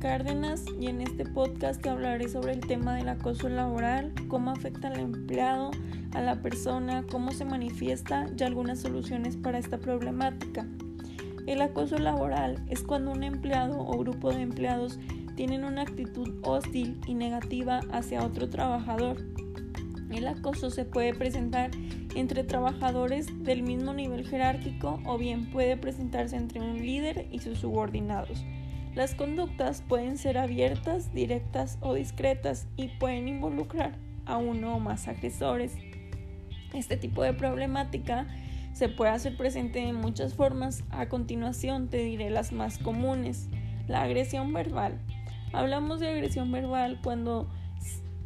Cárdenas 0.00 0.64
y 0.80 0.86
en 0.86 1.00
este 1.00 1.24
podcast 1.24 1.84
hablaré 1.84 2.28
sobre 2.28 2.52
el 2.52 2.60
tema 2.60 2.94
del 2.94 3.08
acoso 3.08 3.48
laboral, 3.48 4.12
cómo 4.28 4.52
afecta 4.52 4.88
al 4.88 5.00
empleado, 5.00 5.72
a 6.14 6.20
la 6.20 6.40
persona, 6.40 7.04
cómo 7.10 7.32
se 7.32 7.44
manifiesta 7.44 8.26
y 8.38 8.44
algunas 8.44 8.78
soluciones 8.78 9.36
para 9.36 9.58
esta 9.58 9.78
problemática. 9.78 10.68
El 11.48 11.60
acoso 11.62 11.98
laboral 11.98 12.64
es 12.68 12.82
cuando 12.82 13.10
un 13.10 13.24
empleado 13.24 13.80
o 13.80 13.98
grupo 13.98 14.30
de 14.30 14.42
empleados 14.42 15.00
tienen 15.34 15.64
una 15.64 15.82
actitud 15.82 16.32
hostil 16.42 17.00
y 17.08 17.14
negativa 17.14 17.80
hacia 17.90 18.24
otro 18.24 18.48
trabajador. 18.48 19.16
El 20.12 20.28
acoso 20.28 20.70
se 20.70 20.84
puede 20.84 21.12
presentar 21.12 21.72
entre 22.14 22.44
trabajadores 22.44 23.26
del 23.42 23.64
mismo 23.64 23.94
nivel 23.94 24.24
jerárquico 24.24 25.00
o 25.04 25.18
bien 25.18 25.50
puede 25.50 25.76
presentarse 25.76 26.36
entre 26.36 26.60
un 26.60 26.78
líder 26.78 27.26
y 27.32 27.40
sus 27.40 27.58
subordinados. 27.58 28.44
Las 28.94 29.14
conductas 29.14 29.82
pueden 29.86 30.18
ser 30.18 30.38
abiertas, 30.38 31.12
directas 31.14 31.78
o 31.80 31.94
discretas 31.94 32.66
y 32.76 32.88
pueden 32.88 33.28
involucrar 33.28 33.98
a 34.26 34.36
uno 34.36 34.76
o 34.76 34.80
más 34.80 35.08
agresores. 35.08 35.74
Este 36.74 36.96
tipo 36.96 37.22
de 37.22 37.32
problemática 37.32 38.26
se 38.72 38.88
puede 38.88 39.10
hacer 39.10 39.36
presente 39.36 39.80
de 39.80 39.92
muchas 39.92 40.34
formas. 40.34 40.84
A 40.90 41.08
continuación 41.08 41.88
te 41.88 41.98
diré 41.98 42.30
las 42.30 42.52
más 42.52 42.78
comunes. 42.78 43.48
La 43.86 44.02
agresión 44.02 44.52
verbal. 44.52 44.98
Hablamos 45.52 46.00
de 46.00 46.08
agresión 46.08 46.52
verbal 46.52 47.00
cuando 47.02 47.48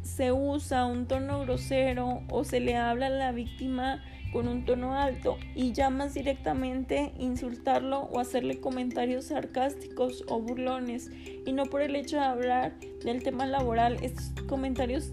se 0.03 0.31
usa 0.31 0.85
un 0.85 1.07
tono 1.07 1.41
grosero 1.41 2.21
o 2.29 2.43
se 2.43 2.59
le 2.59 2.75
habla 2.75 3.07
a 3.07 3.09
la 3.09 3.31
víctima 3.31 4.03
con 4.33 4.47
un 4.47 4.65
tono 4.65 4.95
alto 4.95 5.37
y 5.55 5.71
llamas 5.71 6.13
directamente 6.13 7.13
insultarlo 7.17 8.01
o 8.11 8.19
hacerle 8.19 8.59
comentarios 8.59 9.25
sarcásticos 9.25 10.25
o 10.27 10.39
burlones. 10.41 11.09
Y 11.45 11.53
no 11.53 11.65
por 11.65 11.81
el 11.81 11.95
hecho 11.95 12.17
de 12.17 12.23
hablar 12.23 12.73
del 13.05 13.23
tema 13.23 13.45
laboral 13.45 13.97
estos 14.01 14.31
comentarios 14.47 15.11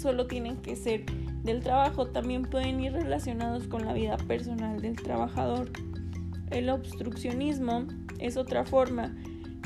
solo 0.00 0.26
tienen 0.26 0.56
que 0.56 0.76
ser 0.76 1.04
del 1.42 1.62
trabajo. 1.62 2.06
También 2.06 2.42
pueden 2.42 2.80
ir 2.80 2.92
relacionados 2.92 3.66
con 3.66 3.84
la 3.84 3.92
vida 3.92 4.16
personal 4.16 4.80
del 4.80 4.96
trabajador. 4.96 5.70
El 6.50 6.70
obstruccionismo 6.70 7.86
es 8.18 8.36
otra 8.36 8.64
forma 8.64 9.14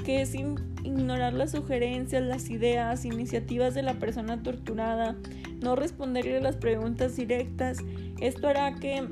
que 0.04 0.20
es 0.20 0.34
ignorar 0.34 1.32
las 1.32 1.52
sugerencias, 1.52 2.22
las 2.22 2.50
ideas, 2.50 3.04
iniciativas 3.04 3.74
de 3.74 3.82
la 3.82 3.94
persona 3.94 4.42
torturada, 4.42 5.16
no 5.60 5.74
responderle 5.74 6.40
las 6.40 6.56
preguntas 6.56 7.16
directas. 7.16 7.78
Esto 8.20 8.48
hará 8.48 8.74
que 8.74 9.08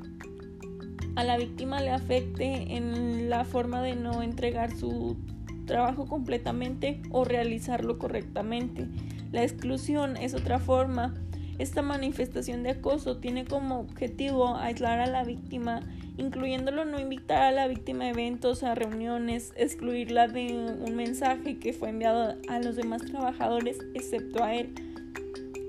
a 1.16 1.24
la 1.24 1.38
víctima 1.38 1.80
le 1.80 1.90
afecte 1.90 2.76
en 2.76 3.30
la 3.30 3.44
forma 3.44 3.82
de 3.82 3.96
no 3.96 4.22
entregar 4.22 4.70
su 4.76 5.16
trabajo 5.66 6.06
completamente 6.06 7.00
o 7.10 7.24
realizarlo 7.24 7.98
correctamente. 7.98 8.86
La 9.32 9.42
exclusión 9.42 10.16
es 10.16 10.34
otra 10.34 10.58
forma. 10.58 11.14
Esta 11.58 11.80
manifestación 11.80 12.62
de 12.62 12.70
acoso 12.70 13.18
tiene 13.18 13.44
como 13.44 13.80
objetivo 13.80 14.56
aislar 14.56 15.00
a 15.00 15.06
la 15.06 15.24
víctima 15.24 15.80
incluyéndolo 16.16 16.84
no 16.84 17.00
invitar 17.00 17.42
a 17.42 17.52
la 17.52 17.66
víctima 17.66 18.05
a 18.05 18.10
eventos, 18.10 18.62
a 18.62 18.74
reuniones, 18.74 19.52
excluirla 19.56 20.28
de 20.28 20.77
un 20.80 20.94
mensaje 20.96 21.58
que 21.58 21.72
fue 21.72 21.88
enviado 21.88 22.36
a 22.48 22.58
los 22.60 22.77
demás 22.77 23.02
trabajadores 23.02 23.78
excepto 23.94 24.44
a 24.44 24.55
él, 24.55 24.74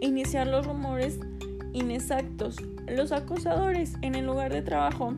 iniciar 0.01 0.47
los 0.47 0.65
rumores 0.65 1.19
inexactos. 1.73 2.57
Los 2.87 3.11
acosadores 3.11 3.93
en 4.01 4.15
el 4.15 4.25
lugar 4.25 4.51
de 4.51 4.61
trabajo 4.61 5.15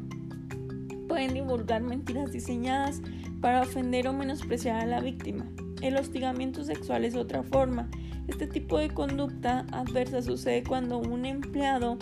pueden 1.08 1.34
divulgar 1.34 1.81
mentiras 1.81 2.31
diseñadas 2.31 3.02
para 3.42 3.62
ofender 3.62 4.08
o 4.08 4.14
menospreciar 4.14 4.81
a 4.81 4.86
la 4.86 5.02
víctima. 5.02 5.46
El 5.81 5.98
hostigamiento 5.98 6.64
sexual 6.64 7.06
es 7.06 7.16
otra 7.16 7.44
forma. 7.44 7.90
Este 8.28 8.47
tipo 8.47 8.80
de 8.80 8.90
conducta 8.90 9.66
adversa 9.72 10.22
sucede 10.22 10.63
cuando 10.63 10.97
un 10.97 11.25
empleado 11.25 11.97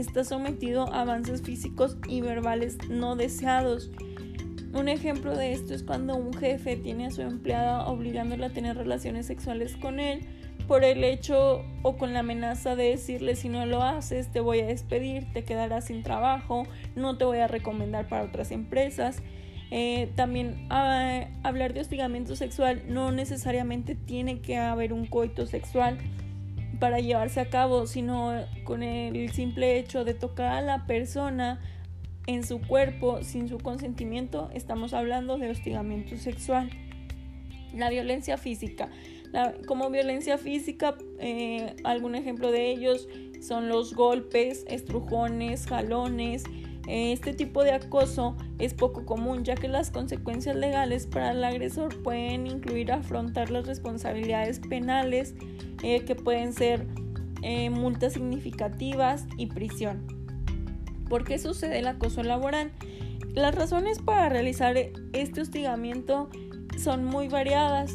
está 0.00 0.24
sometido 0.24 0.92
a 0.92 1.02
avances 1.02 1.42
físicos 1.42 1.96
y 2.08 2.20
verbales 2.20 2.78
no 2.88 3.16
deseados. 3.16 3.90
Un 4.72 4.88
ejemplo 4.88 5.36
de 5.36 5.52
esto 5.52 5.72
es 5.72 5.84
cuando 5.84 6.16
un 6.16 6.32
jefe 6.34 6.76
tiene 6.76 7.06
a 7.06 7.10
su 7.10 7.22
empleada 7.22 7.86
obligándola 7.86 8.46
a 8.46 8.50
tener 8.50 8.76
relaciones 8.76 9.26
sexuales 9.26 9.76
con 9.76 10.00
él 10.00 10.26
por 10.66 10.82
el 10.82 11.04
hecho 11.04 11.64
o 11.82 11.96
con 11.96 12.12
la 12.12 12.20
amenaza 12.20 12.74
de 12.74 12.90
decirle 12.90 13.36
si 13.36 13.48
no 13.48 13.66
lo 13.66 13.82
haces 13.82 14.32
te 14.32 14.40
voy 14.40 14.60
a 14.60 14.66
despedir, 14.66 15.32
te 15.32 15.44
quedarás 15.44 15.86
sin 15.86 16.02
trabajo, 16.02 16.64
no 16.96 17.18
te 17.18 17.24
voy 17.24 17.38
a 17.38 17.46
recomendar 17.46 18.08
para 18.08 18.24
otras 18.24 18.50
empresas. 18.50 19.22
Eh, 19.70 20.10
también 20.14 20.66
ah, 20.70 21.26
hablar 21.42 21.72
de 21.74 21.80
hostigamiento 21.80 22.36
sexual 22.36 22.82
no 22.88 23.12
necesariamente 23.12 23.94
tiene 23.94 24.40
que 24.40 24.56
haber 24.56 24.92
un 24.92 25.06
coito 25.06 25.46
sexual 25.46 25.98
para 26.78 27.00
llevarse 27.00 27.40
a 27.40 27.50
cabo, 27.50 27.86
sino 27.86 28.32
con 28.64 28.82
el 28.82 29.30
simple 29.32 29.78
hecho 29.78 30.04
de 30.04 30.14
tocar 30.14 30.48
a 30.48 30.60
la 30.60 30.86
persona 30.86 31.60
en 32.26 32.44
su 32.44 32.60
cuerpo 32.60 33.22
sin 33.22 33.48
su 33.48 33.58
consentimiento, 33.58 34.50
estamos 34.54 34.94
hablando 34.94 35.38
de 35.38 35.50
hostigamiento 35.50 36.16
sexual. 36.16 36.70
La 37.74 37.90
violencia 37.90 38.38
física. 38.38 38.88
como 39.66 39.90
violencia 39.90 40.38
física, 40.38 40.94
eh, 41.18 41.74
algún 41.82 42.14
ejemplo 42.14 42.52
de 42.52 42.70
ellos 42.70 43.08
son 43.40 43.68
los 43.68 43.92
golpes, 43.94 44.64
estrujones, 44.68 45.66
jalones, 45.66 46.44
este 46.86 47.32
tipo 47.32 47.64
de 47.64 47.72
acoso 47.72 48.36
es 48.58 48.74
poco 48.74 49.06
común 49.06 49.44
ya 49.44 49.54
que 49.54 49.68
las 49.68 49.90
consecuencias 49.90 50.54
legales 50.54 51.06
para 51.06 51.32
el 51.32 51.42
agresor 51.42 52.02
pueden 52.02 52.46
incluir 52.46 52.92
afrontar 52.92 53.50
las 53.50 53.66
responsabilidades 53.66 54.60
penales 54.60 55.34
eh, 55.82 56.04
que 56.04 56.14
pueden 56.14 56.52
ser 56.52 56.86
eh, 57.42 57.70
multas 57.70 58.14
significativas 58.14 59.26
y 59.38 59.46
prisión. 59.46 60.06
¿Por 61.08 61.24
qué 61.24 61.38
sucede 61.38 61.78
el 61.78 61.86
acoso 61.86 62.22
laboral? 62.22 62.72
Las 63.34 63.54
razones 63.54 63.98
para 64.00 64.28
realizar 64.28 64.76
este 65.12 65.40
hostigamiento 65.40 66.28
son 66.78 67.04
muy 67.04 67.28
variadas. 67.28 67.94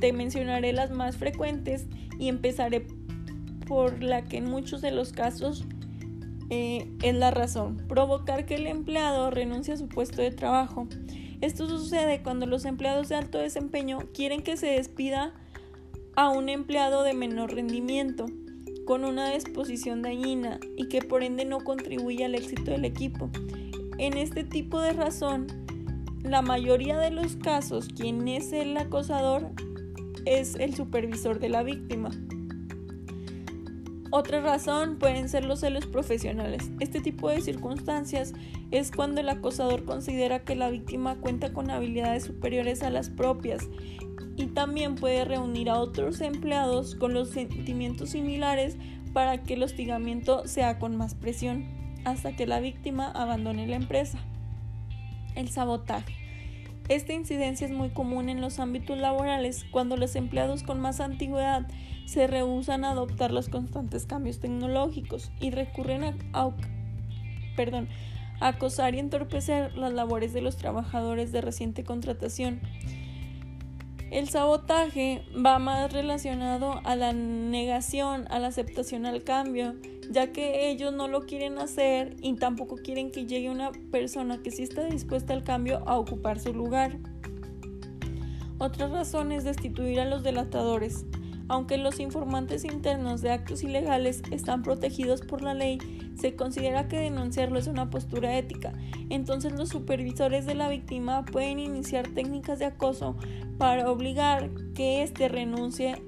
Te 0.00 0.12
mencionaré 0.12 0.72
las 0.72 0.90
más 0.90 1.16
frecuentes 1.16 1.86
y 2.18 2.28
empezaré 2.28 2.86
por 3.66 4.02
la 4.02 4.24
que 4.24 4.38
en 4.38 4.44
muchos 4.50 4.80
de 4.80 4.90
los 4.90 5.12
casos 5.12 5.64
eh, 6.50 6.90
es 7.02 7.14
la 7.14 7.30
razón, 7.30 7.76
provocar 7.88 8.46
que 8.46 8.54
el 8.54 8.66
empleado 8.66 9.30
renuncie 9.30 9.74
a 9.74 9.76
su 9.76 9.88
puesto 9.88 10.22
de 10.22 10.30
trabajo. 10.30 10.86
Esto 11.40 11.68
sucede 11.68 12.22
cuando 12.22 12.46
los 12.46 12.64
empleados 12.64 13.08
de 13.08 13.16
alto 13.16 13.38
desempeño 13.38 13.98
quieren 14.14 14.42
que 14.42 14.56
se 14.56 14.68
despida 14.68 15.34
a 16.14 16.30
un 16.30 16.48
empleado 16.48 17.02
de 17.02 17.12
menor 17.12 17.54
rendimiento, 17.54 18.26
con 18.86 19.04
una 19.04 19.30
disposición 19.30 20.00
dañina 20.00 20.60
y 20.76 20.88
que 20.88 21.02
por 21.02 21.22
ende 21.22 21.44
no 21.44 21.58
contribuye 21.60 22.24
al 22.24 22.34
éxito 22.34 22.70
del 22.70 22.84
equipo. 22.84 23.28
En 23.98 24.16
este 24.16 24.44
tipo 24.44 24.80
de 24.80 24.92
razón, 24.92 25.46
la 26.22 26.42
mayoría 26.42 26.98
de 26.98 27.10
los 27.10 27.36
casos 27.36 27.88
quien 27.88 28.28
es 28.28 28.52
el 28.52 28.76
acosador 28.76 29.50
es 30.24 30.54
el 30.56 30.74
supervisor 30.74 31.38
de 31.38 31.48
la 31.48 31.62
víctima. 31.62 32.10
Otra 34.10 34.40
razón 34.40 34.98
pueden 34.98 35.28
ser 35.28 35.44
los 35.44 35.60
celos 35.60 35.86
profesionales. 35.86 36.70
Este 36.80 37.00
tipo 37.00 37.28
de 37.28 37.40
circunstancias 37.40 38.34
es 38.70 38.90
cuando 38.90 39.20
el 39.20 39.28
acosador 39.28 39.84
considera 39.84 40.44
que 40.44 40.54
la 40.54 40.70
víctima 40.70 41.16
cuenta 41.16 41.52
con 41.52 41.70
habilidades 41.70 42.24
superiores 42.24 42.82
a 42.82 42.90
las 42.90 43.10
propias 43.10 43.68
y 44.36 44.46
también 44.46 44.94
puede 44.94 45.24
reunir 45.24 45.70
a 45.70 45.78
otros 45.80 46.20
empleados 46.20 46.94
con 46.94 47.14
los 47.14 47.30
sentimientos 47.30 48.10
similares 48.10 48.76
para 49.12 49.42
que 49.42 49.54
el 49.54 49.62
hostigamiento 49.62 50.46
sea 50.46 50.78
con 50.78 50.96
más 50.96 51.14
presión 51.14 51.64
hasta 52.04 52.36
que 52.36 52.46
la 52.46 52.60
víctima 52.60 53.10
abandone 53.10 53.66
la 53.66 53.76
empresa. 53.76 54.18
El 55.34 55.48
sabotaje. 55.48 56.25
Esta 56.88 57.12
incidencia 57.12 57.66
es 57.66 57.72
muy 57.72 57.90
común 57.90 58.28
en 58.28 58.40
los 58.40 58.60
ámbitos 58.60 58.96
laborales 58.96 59.66
cuando 59.70 59.96
los 59.96 60.14
empleados 60.14 60.62
con 60.62 60.80
más 60.80 61.00
antigüedad 61.00 61.66
se 62.04 62.28
rehusan 62.28 62.84
a 62.84 62.92
adoptar 62.92 63.32
los 63.32 63.48
constantes 63.48 64.06
cambios 64.06 64.38
tecnológicos 64.38 65.32
y 65.40 65.50
recurren 65.50 66.04
a 66.32 66.50
acosar 68.40 68.94
y 68.94 69.00
entorpecer 69.00 69.76
las 69.76 69.92
labores 69.92 70.32
de 70.32 70.42
los 70.42 70.56
trabajadores 70.56 71.32
de 71.32 71.40
reciente 71.40 71.82
contratación. 71.82 72.60
El 74.12 74.28
sabotaje 74.28 75.24
va 75.34 75.58
más 75.58 75.92
relacionado 75.92 76.80
a 76.84 76.94
la 76.94 77.12
negación, 77.12 78.26
a 78.30 78.38
la 78.38 78.46
aceptación 78.48 79.04
al 79.04 79.24
cambio, 79.24 79.74
ya 80.10 80.32
que 80.32 80.70
ellos 80.70 80.92
no 80.92 81.08
lo 81.08 81.22
quieren 81.22 81.58
hacer 81.58 82.16
y 82.20 82.34
tampoco 82.34 82.76
quieren 82.76 83.10
que 83.10 83.26
llegue 83.26 83.50
una 83.50 83.72
persona 83.90 84.42
que 84.42 84.50
sí 84.50 84.62
está 84.62 84.84
dispuesta 84.84 85.32
al 85.32 85.44
cambio 85.44 85.82
a 85.86 85.98
ocupar 85.98 86.38
su 86.38 86.52
lugar. 86.52 86.98
Otra 88.58 88.88
razón 88.88 89.32
es 89.32 89.44
destituir 89.44 90.00
a 90.00 90.06
los 90.06 90.22
delatadores. 90.22 91.04
Aunque 91.48 91.76
los 91.78 92.00
informantes 92.00 92.64
internos 92.64 93.22
de 93.22 93.30
actos 93.30 93.62
ilegales 93.62 94.22
están 94.32 94.62
protegidos 94.62 95.20
por 95.20 95.42
la 95.42 95.54
ley, 95.54 95.78
se 96.18 96.34
considera 96.34 96.88
que 96.88 96.98
denunciarlo 96.98 97.58
es 97.58 97.68
una 97.68 97.88
postura 97.88 98.36
ética. 98.36 98.72
Entonces 99.10 99.52
los 99.52 99.68
supervisores 99.68 100.46
de 100.46 100.56
la 100.56 100.68
víctima 100.68 101.24
pueden 101.24 101.60
iniciar 101.60 102.08
técnicas 102.08 102.58
de 102.58 102.64
acoso 102.64 103.16
para 103.58 103.90
obligar 103.90 104.50
que 104.74 105.02
éste 105.02 105.28
renuncie 105.28 106.02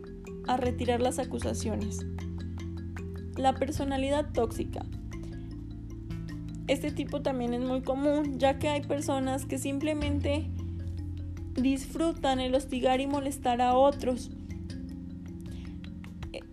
a 0.49 0.57
retirar 0.57 1.01
las 1.01 1.19
acusaciones. 1.19 2.05
La 3.39 3.55
personalidad 3.55 4.33
tóxica. 4.33 4.85
Este 6.67 6.91
tipo 6.91 7.23
también 7.23 7.55
es 7.55 7.61
muy 7.61 7.83
común, 7.83 8.41
ya 8.41 8.59
que 8.59 8.69
hay 8.69 8.81
personas 8.83 9.47
que 9.47 9.59
simplemente 9.59 10.51
disfrutan 11.55 12.41
el 12.41 12.57
hostigar 12.57 13.01
y 13.01 13.07
molestar 13.07 13.63
a 13.63 13.75
otros. 13.75 14.33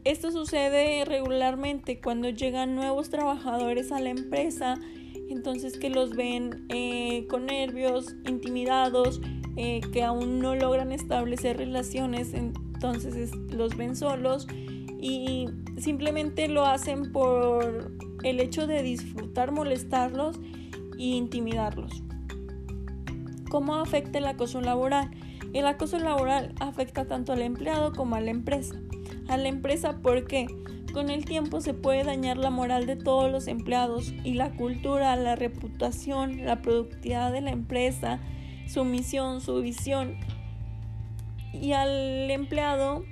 Esto 0.04 0.32
sucede 0.32 1.04
regularmente 1.06 2.00
cuando 2.00 2.30
llegan 2.30 2.76
nuevos 2.76 3.10
trabajadores 3.10 3.92
a 3.92 4.00
la 4.00 4.12
empresa, 4.12 4.76
entonces 5.32 5.80
que 5.80 5.90
los 5.90 6.12
ven 6.12 6.68
eh, 6.70 7.26
con 7.28 7.48
nervios, 7.48 8.16
intimidados, 8.28 9.22
eh, 9.58 9.82
que 9.92 10.04
aún 10.04 10.38
no 10.38 10.54
logran 10.54 10.92
establecer 10.92 11.58
relaciones, 11.58 12.36
entonces 12.36 13.36
los 13.50 13.76
ven 13.76 13.96
solos 13.96 14.48
y 15.06 15.46
simplemente 15.78 16.48
lo 16.48 16.66
hacen 16.66 17.12
por 17.12 17.92
el 18.24 18.40
hecho 18.40 18.66
de 18.66 18.82
disfrutar 18.82 19.52
molestarlos 19.52 20.40
e 20.98 21.04
intimidarlos. 21.04 22.02
¿Cómo 23.52 23.76
afecta 23.76 24.18
el 24.18 24.26
acoso 24.26 24.62
laboral? 24.62 25.12
El 25.54 25.68
acoso 25.68 26.00
laboral 26.00 26.56
afecta 26.60 27.06
tanto 27.06 27.34
al 27.34 27.44
empleado 27.44 27.92
como 27.94 28.16
a 28.16 28.20
la 28.22 28.32
empresa. 28.32 28.76
A 29.28 29.38
la 29.38 29.48
empresa 29.48 30.00
porque 30.02 30.48
con 30.92 31.12
el 31.12 31.24
tiempo 31.24 31.62
se 31.62 31.76
puede 31.76 32.04
dañar 32.04 32.38
la 32.38 32.50
moral 32.50 32.88
de 32.88 32.96
todos 32.96 33.32
los 33.32 33.48
empleados 33.48 34.12
y 34.24 34.34
la 34.34 34.54
cultura, 34.54 35.16
la 35.18 35.36
reputación, 35.36 36.46
la 36.46 36.64
productividad 36.64 37.32
de 37.32 37.42
la 37.42 37.52
empresa, 37.52 38.20
su 38.66 38.84
misión, 38.86 39.40
su 39.40 39.62
visión. 39.62 40.18
Y 41.54 41.74
al 41.74 42.32
empleado 42.32 43.04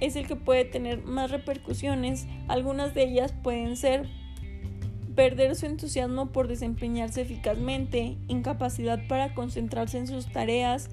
es 0.00 0.16
el 0.16 0.26
que 0.26 0.36
puede 0.36 0.64
tener 0.64 1.02
más 1.04 1.30
repercusiones. 1.30 2.26
Algunas 2.48 2.94
de 2.94 3.04
ellas 3.04 3.34
pueden 3.42 3.76
ser 3.76 4.08
perder 5.14 5.54
su 5.56 5.66
entusiasmo 5.66 6.32
por 6.32 6.48
desempeñarse 6.48 7.22
eficazmente, 7.22 8.16
incapacidad 8.28 9.06
para 9.08 9.34
concentrarse 9.34 9.98
en 9.98 10.06
sus 10.06 10.26
tareas, 10.32 10.88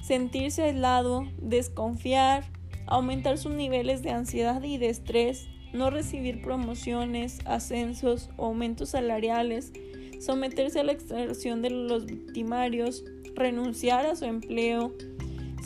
sentirse 0.00 0.62
aislado, 0.62 1.26
desconfiar, 1.40 2.44
aumentar 2.86 3.38
sus 3.38 3.52
niveles 3.52 4.02
de 4.02 4.10
ansiedad 4.10 4.62
y 4.62 4.78
de 4.78 4.88
estrés, 4.88 5.48
no 5.72 5.90
recibir 5.90 6.40
promociones, 6.40 7.40
ascensos 7.44 8.30
o 8.36 8.46
aumentos 8.46 8.90
salariales, 8.90 9.72
someterse 10.20 10.80
a 10.80 10.84
la 10.84 10.92
extorsión 10.92 11.60
de 11.60 11.70
los 11.70 12.06
victimarios, 12.06 13.04
renunciar 13.34 14.06
a 14.06 14.16
su 14.16 14.24
empleo, 14.24 14.94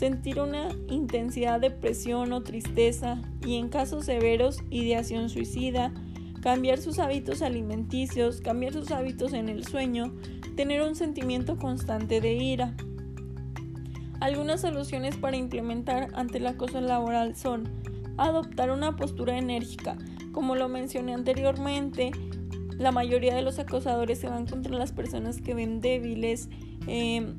sentir 0.00 0.40
una 0.40 0.70
intensidad 0.88 1.60
de 1.60 1.70
presión 1.70 2.32
o 2.32 2.42
tristeza 2.42 3.20
y 3.44 3.56
en 3.56 3.68
casos 3.68 4.06
severos 4.06 4.60
ideación 4.70 5.28
suicida, 5.28 5.92
cambiar 6.40 6.78
sus 6.78 6.98
hábitos 6.98 7.42
alimenticios, 7.42 8.40
cambiar 8.40 8.72
sus 8.72 8.92
hábitos 8.92 9.34
en 9.34 9.50
el 9.50 9.66
sueño, 9.66 10.14
tener 10.56 10.80
un 10.80 10.94
sentimiento 10.94 11.58
constante 11.58 12.22
de 12.22 12.32
ira. 12.32 12.74
Algunas 14.20 14.62
soluciones 14.62 15.18
para 15.18 15.36
implementar 15.36 16.08
ante 16.14 16.38
el 16.38 16.46
acoso 16.46 16.80
laboral 16.80 17.36
son 17.36 17.68
adoptar 18.16 18.70
una 18.70 18.96
postura 18.96 19.36
enérgica. 19.36 19.98
Como 20.32 20.56
lo 20.56 20.70
mencioné 20.70 21.12
anteriormente, 21.12 22.10
la 22.78 22.90
mayoría 22.90 23.34
de 23.34 23.42
los 23.42 23.58
acosadores 23.58 24.18
se 24.18 24.30
van 24.30 24.46
contra 24.46 24.74
las 24.74 24.92
personas 24.92 25.42
que 25.42 25.52
ven 25.52 25.82
débiles, 25.82 26.48
em, 26.86 27.36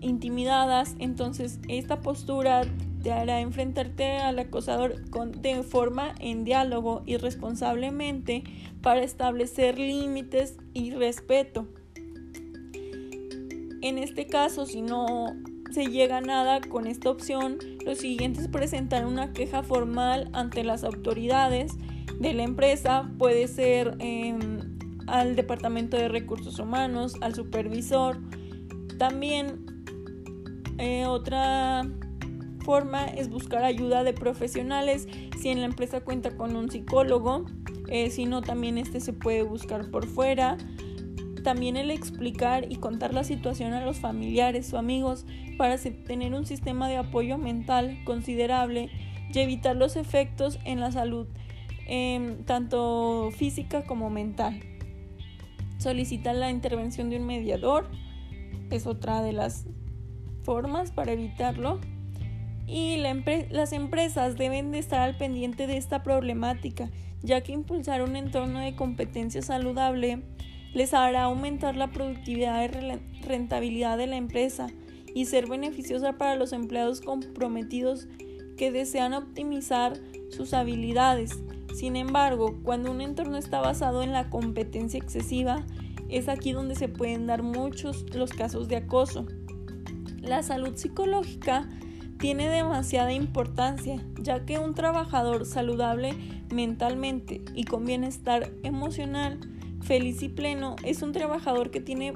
intimidadas. 0.00 0.96
Entonces, 0.98 1.58
esta 1.68 2.00
postura 2.00 2.62
te 3.02 3.12
hará 3.12 3.40
enfrentarte 3.40 4.18
al 4.18 4.38
acosador 4.38 5.08
con, 5.10 5.32
de 5.42 5.62
forma 5.62 6.14
en 6.18 6.44
diálogo 6.44 7.02
y 7.06 7.16
responsablemente 7.16 8.44
para 8.82 9.02
establecer 9.02 9.78
límites 9.78 10.56
y 10.74 10.90
respeto. 10.92 11.66
En 13.82 13.96
este 13.96 14.26
caso, 14.26 14.66
si 14.66 14.82
no 14.82 15.34
se 15.70 15.86
llega 15.86 16.18
a 16.18 16.20
nada 16.20 16.60
con 16.60 16.86
esta 16.86 17.10
opción, 17.10 17.58
lo 17.84 17.94
siguiente 17.94 18.40
es 18.40 18.48
presentar 18.48 19.06
una 19.06 19.32
queja 19.32 19.62
formal 19.62 20.28
ante 20.32 20.64
las 20.64 20.84
autoridades 20.84 21.72
de 22.18 22.34
la 22.34 22.42
empresa, 22.42 23.10
puede 23.18 23.48
ser 23.48 23.96
em, 24.00 24.78
al 25.06 25.36
Departamento 25.36 25.96
de 25.96 26.08
Recursos 26.08 26.58
Humanos, 26.58 27.14
al 27.22 27.34
supervisor. 27.34 28.18
También 28.98 29.64
eh, 30.80 31.06
otra 31.06 31.86
forma 32.64 33.04
es 33.04 33.28
buscar 33.28 33.64
ayuda 33.64 34.02
de 34.02 34.12
profesionales 34.12 35.06
si 35.38 35.48
en 35.50 35.60
la 35.60 35.66
empresa 35.66 36.00
cuenta 36.00 36.36
con 36.36 36.56
un 36.56 36.70
psicólogo, 36.70 37.44
eh, 37.88 38.10
si 38.10 38.24
no 38.24 38.42
también 38.42 38.78
este 38.78 39.00
se 39.00 39.12
puede 39.12 39.42
buscar 39.42 39.90
por 39.90 40.06
fuera. 40.06 40.56
También 41.44 41.76
el 41.76 41.90
explicar 41.90 42.70
y 42.70 42.76
contar 42.76 43.14
la 43.14 43.24
situación 43.24 43.72
a 43.72 43.84
los 43.84 43.98
familiares 43.98 44.72
o 44.72 44.78
amigos 44.78 45.26
para 45.58 45.76
tener 45.78 46.34
un 46.34 46.46
sistema 46.46 46.88
de 46.88 46.96
apoyo 46.96 47.38
mental 47.38 47.98
considerable 48.04 48.90
y 49.32 49.38
evitar 49.38 49.76
los 49.76 49.96
efectos 49.96 50.58
en 50.64 50.80
la 50.80 50.92
salud, 50.92 51.26
em, 51.86 52.44
tanto 52.44 53.30
física 53.36 53.84
como 53.84 54.10
mental. 54.10 54.60
Solicitar 55.78 56.36
la 56.36 56.50
intervención 56.50 57.10
de 57.10 57.16
un 57.16 57.26
mediador 57.26 57.90
es 58.70 58.86
otra 58.86 59.22
de 59.22 59.32
las 59.32 59.66
formas 60.42 60.90
para 60.90 61.12
evitarlo 61.12 61.80
y 62.66 62.98
las 62.98 63.72
empresas 63.72 64.36
deben 64.36 64.70
de 64.70 64.78
estar 64.78 65.00
al 65.00 65.16
pendiente 65.16 65.66
de 65.66 65.76
esta 65.76 66.02
problemática, 66.02 66.88
ya 67.22 67.40
que 67.40 67.52
impulsar 67.52 68.02
un 68.02 68.14
entorno 68.14 68.60
de 68.60 68.76
competencia 68.76 69.42
saludable 69.42 70.22
les 70.72 70.94
hará 70.94 71.24
aumentar 71.24 71.74
la 71.76 71.88
productividad 71.88 72.62
y 72.64 73.26
rentabilidad 73.26 73.98
de 73.98 74.06
la 74.06 74.16
empresa 74.16 74.68
y 75.14 75.24
ser 75.24 75.48
beneficiosa 75.48 76.12
para 76.12 76.36
los 76.36 76.52
empleados 76.52 77.00
comprometidos 77.00 78.06
que 78.56 78.70
desean 78.70 79.14
optimizar 79.14 79.94
sus 80.30 80.54
habilidades. 80.54 81.42
Sin 81.74 81.96
embargo, 81.96 82.60
cuando 82.62 82.90
un 82.90 83.00
entorno 83.00 83.36
está 83.36 83.60
basado 83.60 84.02
en 84.02 84.12
la 84.12 84.30
competencia 84.30 84.98
excesiva, 84.98 85.64
es 86.08 86.28
aquí 86.28 86.52
donde 86.52 86.74
se 86.74 86.88
pueden 86.88 87.26
dar 87.26 87.42
muchos 87.42 88.04
los 88.14 88.30
casos 88.30 88.68
de 88.68 88.76
acoso. 88.76 89.26
La 90.22 90.42
salud 90.42 90.76
psicológica 90.76 91.68
tiene 92.18 92.48
demasiada 92.48 93.12
importancia, 93.12 94.04
ya 94.20 94.44
que 94.44 94.58
un 94.58 94.74
trabajador 94.74 95.46
saludable 95.46 96.14
mentalmente 96.52 97.40
y 97.54 97.64
con 97.64 97.86
bienestar 97.86 98.50
emocional, 98.62 99.40
feliz 99.80 100.22
y 100.22 100.28
pleno, 100.28 100.76
es 100.84 101.02
un 101.02 101.12
trabajador 101.12 101.70
que 101.70 101.80
tiene 101.80 102.12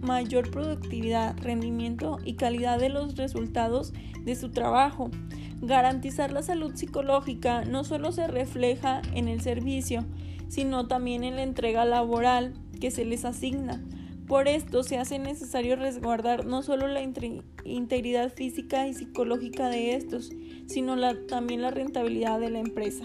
mayor 0.00 0.50
productividad, 0.50 1.36
rendimiento 1.38 2.18
y 2.24 2.34
calidad 2.34 2.78
de 2.78 2.88
los 2.88 3.16
resultados 3.16 3.92
de 4.24 4.34
su 4.34 4.50
trabajo. 4.50 5.10
Garantizar 5.60 6.32
la 6.32 6.42
salud 6.42 6.74
psicológica 6.74 7.64
no 7.64 7.84
solo 7.84 8.10
se 8.10 8.26
refleja 8.26 9.02
en 9.14 9.28
el 9.28 9.42
servicio, 9.42 10.04
sino 10.48 10.88
también 10.88 11.24
en 11.24 11.36
la 11.36 11.42
entrega 11.42 11.84
laboral 11.84 12.54
que 12.80 12.90
se 12.90 13.04
les 13.04 13.24
asigna. 13.24 13.80
Por 14.26 14.48
esto 14.48 14.82
se 14.82 14.98
hace 14.98 15.18
necesario 15.18 15.76
resguardar 15.76 16.46
no 16.46 16.62
solo 16.62 16.86
la 16.86 17.02
integridad 17.02 18.32
física 18.32 18.86
y 18.86 18.94
psicológica 18.94 19.68
de 19.68 19.94
estos, 19.94 20.30
sino 20.66 20.96
también 21.26 21.62
la 21.62 21.70
rentabilidad 21.70 22.40
de 22.40 22.50
la 22.50 22.60
empresa. 22.60 23.04